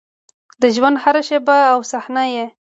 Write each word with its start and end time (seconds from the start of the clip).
د 0.61 0.63
ژونـد 0.75 1.01
هـره 1.03 1.21
شـيبه 1.27 1.57
او 1.71 1.79
صحـنه 1.91 2.23
يـې 2.33 2.45